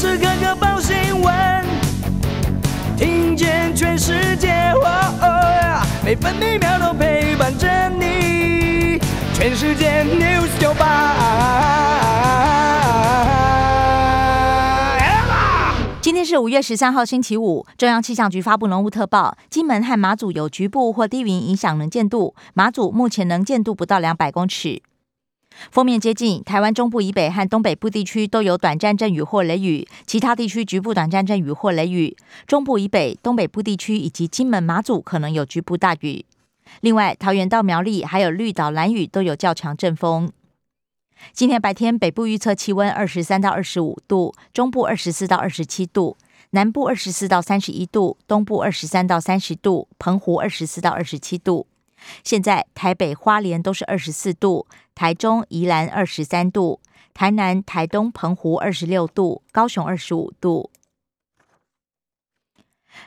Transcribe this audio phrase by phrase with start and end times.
[0.00, 1.62] 时刻刻报新闻，
[2.96, 4.72] 听见全世界，
[6.02, 8.98] 每分每秒都陪伴着你。
[9.34, 11.16] 全世界 news 九八。
[16.00, 17.66] 今天是五月十三号，星期五。
[17.76, 24.80] 中央气象局发布浓雾特报，金门和马祖有局部或低云影响能见度，马祖目前能见度不到两百公尺。
[25.70, 32.16] 封面接近台湾中部以北和东北部地区都有短暂阵雨或雷雨，其他地区局部短暂阵雨或雷雨。
[32.46, 36.24] 中部以北、东北部地区以及金门、马祖可能有局部大雨。
[36.80, 40.32] 另外，桃园到苗栗还有绿岛、蓝屿都有较强阵风。
[41.32, 46.16] 今天白天北部预测气温二十三到二十五度，中部二十四到二十七度，
[46.50, 51.66] 南部二十四到三十一度，东部二十三到三十度，澎湖二十四到二十七度。
[52.24, 54.66] 现在台北、花莲都是二十四度，
[55.00, 56.78] 台中、宜兰二十三度，
[57.14, 60.70] 台南、台东、澎湖二十六度，高雄二十五度。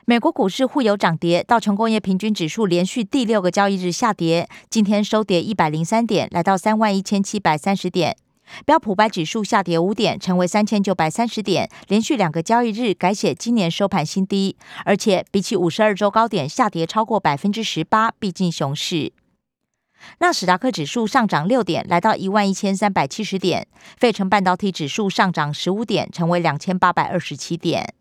[0.03, 8.17] 美国股市互有涨跌，道琼工业平均指数连续第六个交易日下跌，今天收跌一百零三点，来到三万一千七百三十点。
[8.65, 19.13] 标普白指数下跌五点，成为三千九百三十点，连续两个交易日改写今年收盘新低，而且比起五十二周高点下跌超过百分之十八，逼近熊市。
[20.19, 23.67] 纳斯达克指数上涨六点，来到一万一千三百七十点。
[23.97, 27.93] 费城半导体指数上涨十五点，成为两千八百二十七点。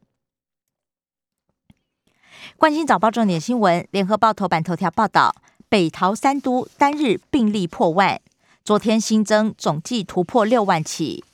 [2.57, 5.35] 关心早报重点新闻，联合报头版头条报道：
[5.69, 8.21] 北桃三都单日病例破万。
[8.65, 11.25] 昨天新增总计突破六万起。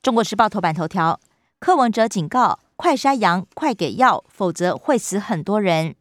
[0.00, 1.18] 中国时报头版头条：
[1.58, 5.96] 柯文哲警告，快筛阳快给药，否则会死很多人。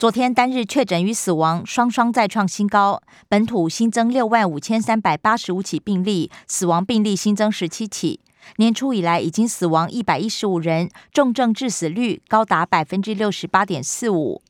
[0.00, 8.18] 昨天单日确诊与死亡双双再创新高，本土新增六万五千三百八十五起病例，死亡病例新增十七起。
[8.56, 14.40] 年初以来已经死亡一百一十五人，重症致死率高达百分之六十八点四五。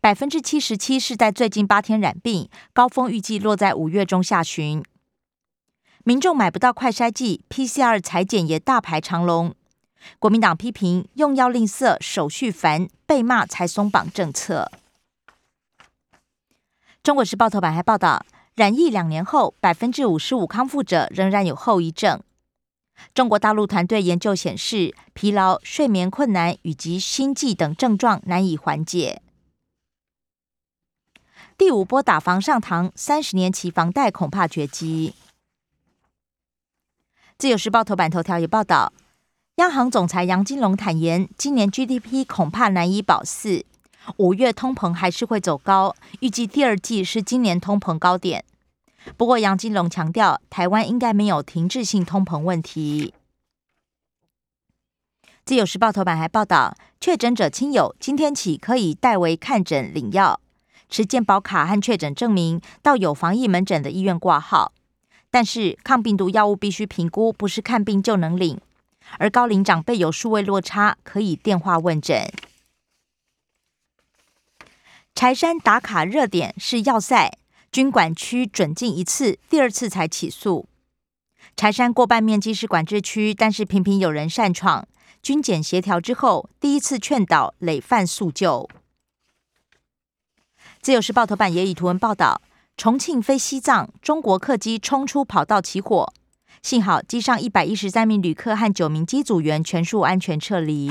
[0.00, 4.82] 百分之七十七是在最近八天染病，高峰预计落在五月中下旬。
[6.02, 9.54] 民众买不到快筛剂，PCR 裁剪也大排长龙。
[10.18, 14.70] 国民党批评用药吝啬、手续繁，被骂才松绑政策。
[17.02, 18.24] 中国时报头版还报道，
[18.54, 22.20] 染疫两年后，百分之五十五康复者仍然有后遗症。
[23.14, 29.20] 中国大陆团队研究显示，疲劳、睡眠困难以及心悸等症状难以缓解。
[31.58, 35.14] 第五波打房上堂，三十年期房贷恐怕绝迹。
[37.38, 38.92] 自由时报头版头条也报道，
[39.56, 43.64] 央行总裁杨金龙坦言，今年 GDP 恐怕难以保四，
[44.18, 48.44] 五月通膨还是会走高，预计第二季是今年通膨高点。
[49.16, 53.14] 不过杨金龙强调，台湾应该没有停滞性通膨问题。
[55.46, 60.38] 自由时报头版还报道，确诊者亲友今天起可以代为看诊领药。
[60.90, 64.72] 持健保卡和确诊证明到有防疫门诊的医院挂号，
[65.30, 68.60] 但是抗病毒药物必须评估，不是看病就能领。
[69.18, 72.30] 而高龄长辈有数位落差，可以电话问诊。
[75.14, 77.38] 柴山打卡热点是要塞，
[77.72, 80.68] 军管区准进一次，第二次才起诉。
[81.56, 84.86] 柴山过半面积是管制区，但是频频有人擅闯，
[85.22, 88.68] 军检协调之后，第一次劝导累犯诉救。
[90.82, 92.42] 自由时报头版也以图文报道：
[92.76, 96.12] 重庆飞西藏，中国客机冲出跑道起火，
[96.66, 100.90] 幸好机上一百一十三名旅客和九名机组员全数安全撤离。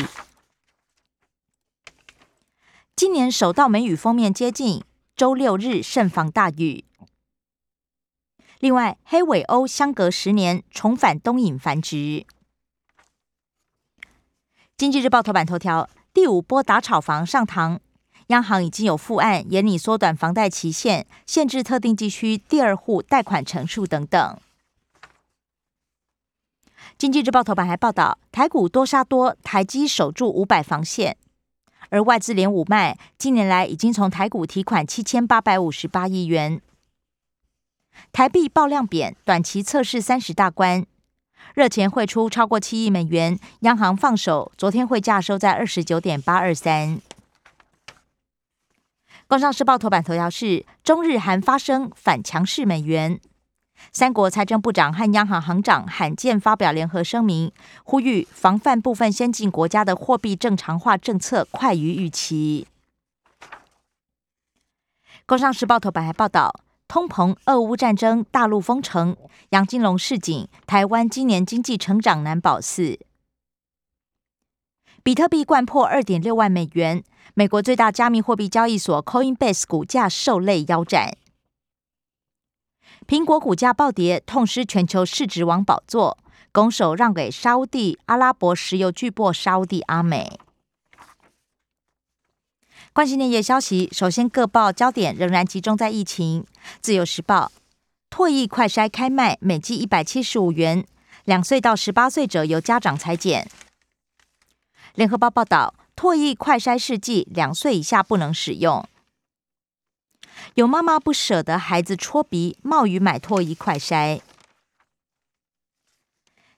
[2.96, 4.82] 今年首道梅雨封面接近，
[5.18, 6.86] 周六日慎防大雨。
[8.62, 12.26] 另外，黑尾鸥相隔十年重返东引繁殖。
[14.78, 17.82] 经济日报头版头条：第五波打炒房上堂。
[18.28, 24.40] 央行已经有副案，严拟缩短房贷期限，限制特定地区第二户贷款成数等等。
[27.06, 31.16] 经济日报头版还报道，台股多杀多，台积守住五百防线，
[31.90, 36.60] 而外资连五卖，近年来已经从台股提款七千八百五十八亿元。
[38.12, 40.84] 台币爆量贬，短期测试三十大关，
[41.54, 47.00] 热钱汇出超过七亿美元，央行放手，昨天汇价收在二十九点八二三。
[49.28, 53.20] 工商时报头版头条是中日韩发生反强势美元，
[53.92, 57.52] 三国财政部长和央行行长罕见发表联合声明，
[57.84, 62.68] 呼吁防范部分先进国家的货币正常化政策快于预期。
[65.26, 69.16] 工商时报头版还报道，通膨、俄乌战争、大陆封城，
[69.50, 73.00] 杨金龙示警，台湾今年经济成长难保四。
[75.02, 81.18] 比特币灌破二点六万美元，美国最大加密货币交易所 Coinbase 股价受累腰斩。
[83.08, 86.18] 苹果股价暴跌，痛失全球市值王宝座，
[86.52, 90.40] 拱手让给沙地阿拉伯石油巨擘沙地阿美。
[92.92, 96.46] 关心内页消息，首先各报焦点仍然集中在疫情。
[96.82, 97.52] 自由时报，
[98.10, 100.84] 唾液快筛开卖，每剂一百七十五元，
[101.26, 103.48] 两岁到十八岁者由家长裁剪。
[104.96, 108.84] 联合报报道，唾液快筛试剂两岁以下不能使用。
[110.56, 114.22] 有妈妈不舍得孩子戳鼻，冒雨买唾液快筛。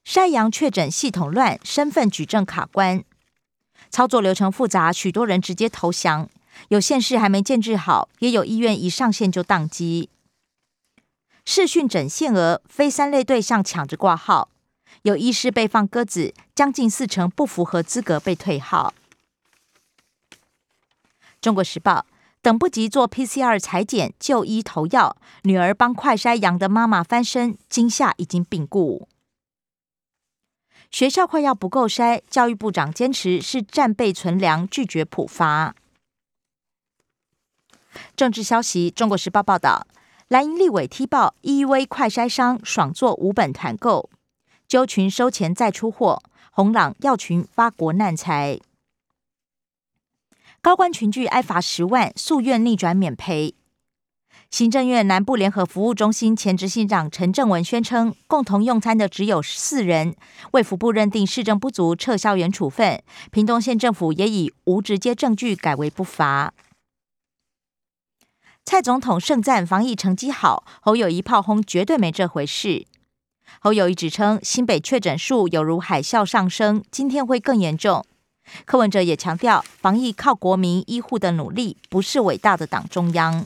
[0.06, 3.04] 筛阳确诊系统乱，身份举证卡关。
[3.90, 6.30] 操作流程复杂，许多人直接投降。
[6.70, 10.10] 有县市还没建制好，也有医院一上线就宕机。
[11.46, 14.50] 视讯诊限额，非三类对象抢着挂号，
[15.04, 18.94] 有医师被放鸽子，将近四成不符合资格被退号。
[21.40, 22.06] 中国时报
[22.48, 29.10] 等不及做 PCR 裁剪就医投药，女儿帮快筛阳的妈妈翻身，惊吓已经病故。
[30.90, 35.76] 学校快要不够筛，教育部长坚持是战备存粮，拒绝普发。
[38.16, 39.86] 政治消息，《中国时报》报道，
[40.30, 44.10] 蓝营立委踢爆 EV 快筛商爽做五本团购，
[44.70, 48.58] 揪群收钱再出货，红朗要群发国难财，
[50.62, 53.56] 高官群聚挨罚十万，诉愿逆转免赔。
[54.50, 60.16] 行政院南部联合服务中心前执行长陈正文宣称，共同用餐的只有四人，
[60.52, 63.02] 卫福部认定市政不足，撤销原处分。
[63.32, 66.54] 屏东县政府也以无直接证据改为不罚。
[68.66, 72.86] 蔡总统盛赞防疫成绩好，侯友谊炮轰绝对没这回事。
[73.62, 78.06] 侯友谊指称新北确诊数有如海啸上升，今天会更严重。
[78.66, 83.46] 柯文哲也强调，防疫靠国民医护的努力，不是伟大的党中央。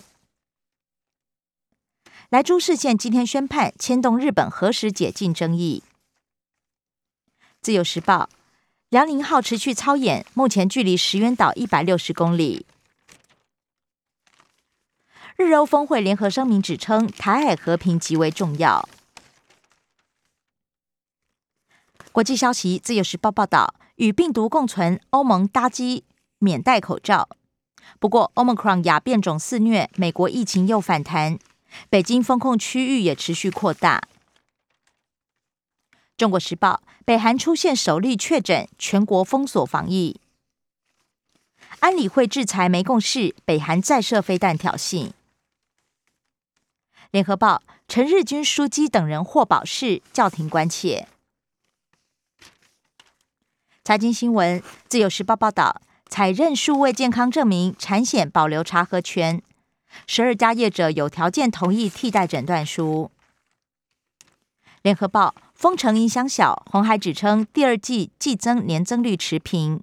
[2.29, 5.83] 莱州事件今天宣判，牵动日本何时解禁争议。
[7.61, 8.29] 自由时报，
[8.89, 12.65] 辽宁号持续操演，目前距离石垣岛一百六十公里。
[15.35, 18.87] 日欧峰会联合声明指称，台海和平极为重要。
[22.11, 26.05] 国际消息，自由时报报道，与病毒共存，欧盟搭机
[26.39, 27.29] 免戴口罩。
[27.99, 31.37] 不过，Omicron 亚变种肆虐，美国疫情又反弹。
[31.89, 34.03] 北京封控区域也持续扩大。
[36.17, 40.19] 中国时报：北韩出现首例确诊，全国封锁防疫。
[41.79, 45.11] 安理会制裁没共识，北韩再设飞弹挑衅。
[47.09, 51.07] 联合报：陈日军书记等人获保释，叫停关切。
[53.83, 59.41] 财经新闻：自由时报报道，采认数位健康证明，产险保留查核权。
[60.05, 63.09] 十二家业者有条件同意替代诊断书。
[64.83, 69.81] 联合报：封城影响小，红海指称第二季季增年增率持平。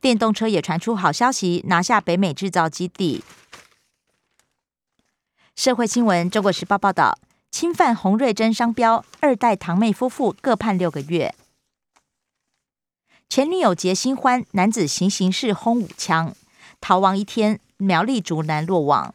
[0.00, 3.22] 电动车也传出好消息，拿下北美制造基地。
[5.54, 7.16] 社会新闻：中国时报报道，
[7.52, 11.32] 侵犯洪瑞珍商标，二代堂妹夫妇各判六个月。
[13.30, 16.34] 前女友结新欢，男子行刑式轰五枪，
[16.80, 19.14] 逃亡一天，苗栗竹南落网。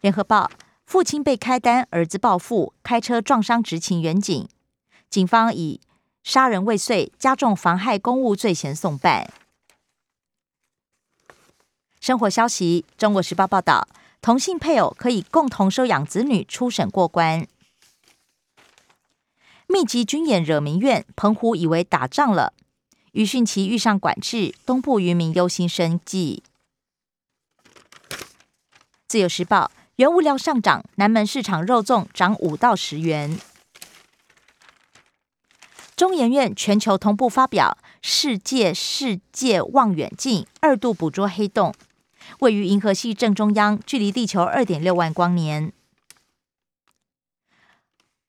[0.00, 0.48] 联合报：
[0.86, 4.48] 父亲被开单，儿子报复，开车撞伤执勤员警，
[5.08, 5.80] 警方以
[6.22, 9.28] 杀人未遂、加重妨害公务罪嫌送办。
[11.98, 13.88] 生活消息：中国时报报道，
[14.22, 17.48] 同性配偶可以共同收养子女，初审过关。
[19.72, 22.52] 密集军演惹民怨，澎湖以为打仗了，
[23.12, 26.42] 余汛期遇上管制，东部渔民忧心生计。
[29.06, 29.70] 自由时报。
[29.96, 33.38] 原物料上涨，南门市场肉粽涨五到十元。
[35.94, 41.74] 中研院全球同步发表《世界世界望远镜》，二度捕捉黑洞，
[42.38, 45.72] 位于银河系正中央，距离地球二点六万光年。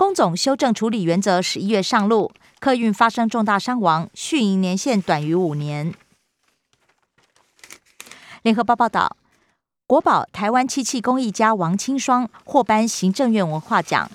[0.02, 5.94] 工总修正处理原则十一月上路，客运发生重大伤亡，续营年限短于五年。
[8.42, 9.16] 联合报报道。
[9.86, 14.10] 国宝台湾漆器工艺家王清霜获颁行政院文化奖。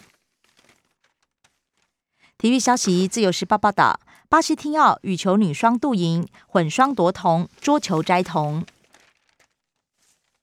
[2.37, 8.67] 体育消息：自由时报报道，巴西听奥羽球女双杜莹混双夺铜，桌球摘铜。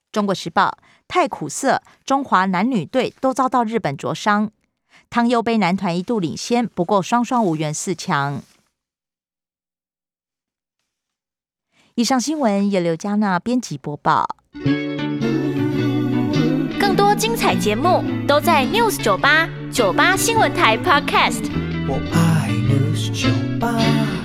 [0.10, 0.78] 中国时报：
[1.10, 4.50] 太苦涩，中华男女队都遭到日本灼伤。
[5.14, 8.42] 汤尤杯男团一度领先，不过双双无缘四强。
[11.94, 14.38] 以上新闻由刘嘉娜编辑播报。
[16.80, 21.48] 更多精彩节目都在 News 九八九八新闻台 Podcast。
[21.88, 23.30] 我爱 News 酒
[23.60, 24.23] 吧。